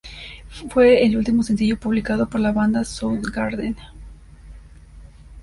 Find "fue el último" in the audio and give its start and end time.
0.69-1.43